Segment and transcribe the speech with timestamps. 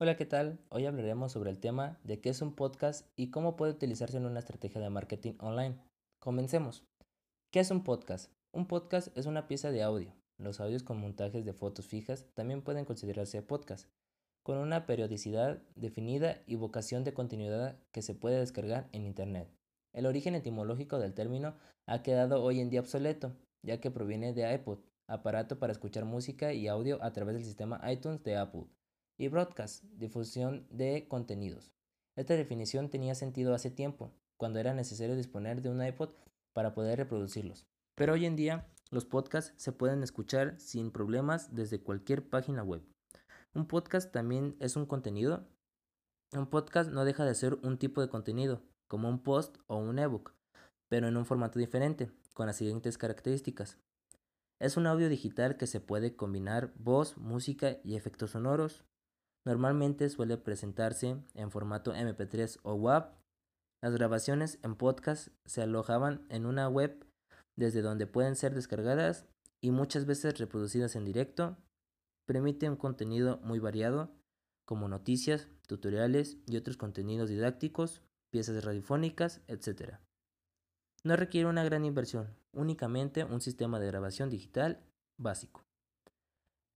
[0.00, 0.60] Hola, ¿qué tal?
[0.68, 4.26] Hoy hablaremos sobre el tema de qué es un podcast y cómo puede utilizarse en
[4.26, 5.76] una estrategia de marketing online.
[6.20, 6.84] Comencemos.
[7.50, 8.30] ¿Qué es un podcast?
[8.52, 10.14] Un podcast es una pieza de audio.
[10.36, 13.90] Los audios con montajes de fotos fijas también pueden considerarse podcast,
[14.44, 19.52] con una periodicidad definida y vocación de continuidad que se puede descargar en Internet.
[19.92, 23.32] El origen etimológico del término ha quedado hoy en día obsoleto,
[23.64, 27.80] ya que proviene de iPod, aparato para escuchar música y audio a través del sistema
[27.90, 28.68] iTunes de Apple
[29.18, 31.72] y broadcast, difusión de contenidos.
[32.16, 36.10] Esta definición tenía sentido hace tiempo, cuando era necesario disponer de un iPod
[36.52, 37.66] para poder reproducirlos.
[37.94, 42.82] Pero hoy en día los podcasts se pueden escuchar sin problemas desde cualquier página web.
[43.54, 45.46] Un podcast también es un contenido.
[46.32, 49.98] Un podcast no deja de ser un tipo de contenido, como un post o un
[49.98, 50.34] ebook,
[50.88, 53.78] pero en un formato diferente, con las siguientes características.
[54.60, 58.84] Es un audio digital que se puede combinar voz, música y efectos sonoros,
[59.46, 63.12] Normalmente suele presentarse en formato MP3 o WAV.
[63.82, 67.06] Las grabaciones en podcast se alojaban en una web
[67.56, 69.26] desde donde pueden ser descargadas
[69.60, 71.56] y muchas veces reproducidas en directo.
[72.26, 74.10] Permite un contenido muy variado,
[74.66, 79.98] como noticias, tutoriales y otros contenidos didácticos, piezas radiofónicas, etc.
[81.04, 84.84] No requiere una gran inversión, únicamente un sistema de grabación digital
[85.18, 85.67] básico.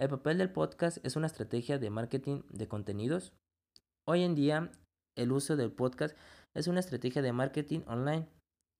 [0.00, 3.34] El papel del podcast es una estrategia de marketing de contenidos.
[4.08, 4.72] Hoy en día,
[5.14, 6.16] el uso del podcast
[6.54, 8.26] es una estrategia de marketing online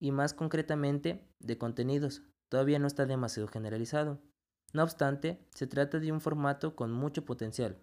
[0.00, 2.22] y más concretamente de contenidos.
[2.50, 4.22] Todavía no está demasiado generalizado.
[4.72, 7.76] No obstante, se trata de un formato con mucho potencial.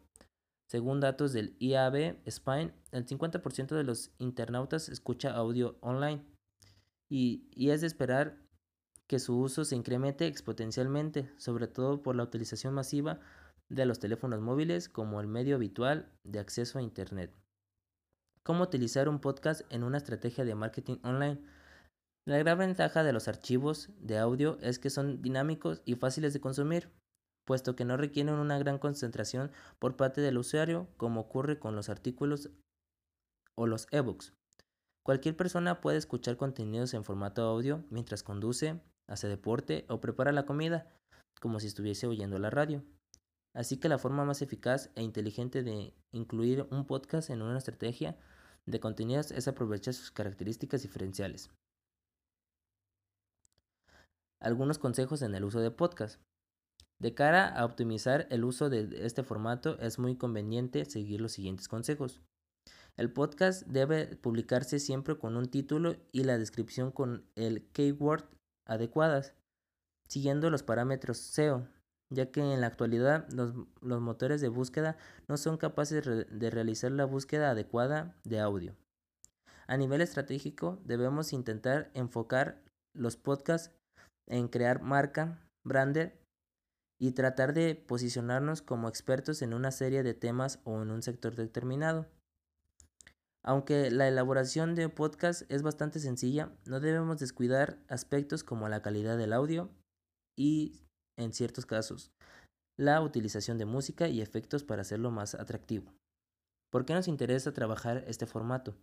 [0.68, 6.26] Según datos del IAB Spain, el 50% de los internautas escucha audio online
[7.12, 8.40] y, y es de esperar
[9.10, 13.20] que su uso se incremente exponencialmente, sobre todo por la utilización masiva
[13.68, 17.34] de los teléfonos móviles como el medio habitual de acceso a Internet.
[18.44, 21.42] ¿Cómo utilizar un podcast en una estrategia de marketing online?
[22.28, 26.42] La gran ventaja de los archivos de audio es que son dinámicos y fáciles de
[26.42, 26.92] consumir,
[27.46, 31.90] puesto que no requieren una gran concentración por parte del usuario como ocurre con los
[31.90, 32.52] artículos
[33.56, 34.34] o los ebooks.
[35.04, 40.46] Cualquier persona puede escuchar contenidos en formato audio mientras conduce, hace deporte o prepara la
[40.46, 40.88] comida,
[41.42, 42.84] como si estuviese oyendo la radio.
[43.56, 48.18] Así que la forma más eficaz e inteligente de incluir un podcast en una estrategia
[48.66, 51.50] de contenidos es aprovechar sus características diferenciales.
[54.42, 56.22] Algunos consejos en el uso de podcast.
[57.02, 61.68] De cara a optimizar el uso de este formato es muy conveniente seguir los siguientes
[61.68, 62.22] consejos.
[62.98, 68.26] El podcast debe publicarse siempre con un título y la descripción con el keyword
[68.70, 69.34] adecuadas,
[70.08, 71.68] siguiendo los parámetros SEO,
[72.10, 74.98] ya que en la actualidad los, motores de búsqueda
[75.28, 78.76] no son capaces de realizar la búsqueda adecuada de audio.
[79.68, 82.64] A nivel estratégico debemos intentar enfocar
[82.96, 83.72] los podcasts
[84.28, 86.18] en crear marca, brander
[87.00, 91.36] y tratar de posicionarnos como expertos en una serie de temas o en un sector
[91.36, 92.08] determinado.
[93.50, 99.18] Aunque la elaboración de podcast es bastante sencilla, no debemos descuidar aspectos como la calidad
[99.18, 99.72] del audio
[100.38, 100.84] y,
[101.18, 102.12] en ciertos casos,
[102.78, 105.92] la utilización de música y efectos para hacerlo más atractivo.
[106.72, 108.78] ¿Por qué nos interesa trabajar este formato?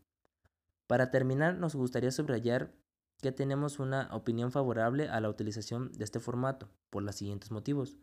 [0.88, 2.75] Para terminar, nos gustaría subrayar
[3.22, 7.98] que tenemos una opinión favorable a la utilización de este formato, por los siguientes motivos.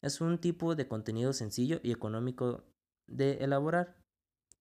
[0.00, 2.64] Es un tipo de contenido sencillo y económico
[3.06, 4.01] de elaborar.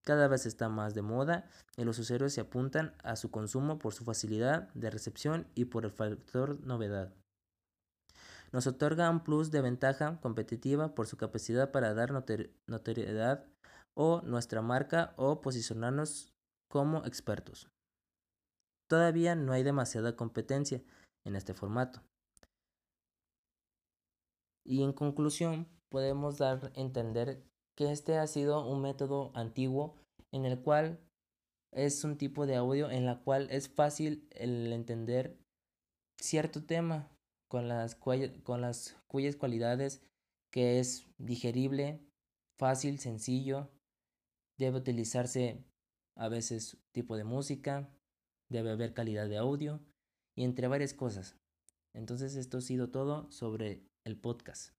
[0.03, 1.47] Cada vez está más de moda
[1.77, 5.85] y los usuarios se apuntan a su consumo por su facilidad de recepción y por
[5.85, 7.13] el factor novedad.
[8.51, 12.11] Nos otorga un plus de ventaja competitiva por su capacidad para dar
[12.67, 13.45] notoriedad
[13.95, 16.33] o nuestra marca o posicionarnos
[16.69, 17.69] como expertos.
[18.89, 20.83] Todavía no hay demasiada competencia
[21.25, 22.01] en este formato.
[24.65, 27.43] Y en conclusión, podemos dar a entender
[27.81, 29.95] que este ha sido un método antiguo
[30.31, 30.99] en el cual
[31.71, 35.35] es un tipo de audio en la cual es fácil el entender
[36.21, 37.09] cierto tema
[37.49, 40.03] con las, con las cuyas cualidades
[40.51, 42.05] que es digerible,
[42.59, 43.71] fácil, sencillo,
[44.59, 45.65] debe utilizarse
[46.15, 47.89] a veces tipo de música,
[48.47, 49.79] debe haber calidad de audio
[50.35, 51.35] y entre varias cosas.
[51.95, 54.71] Entonces esto ha sido todo sobre el podcast.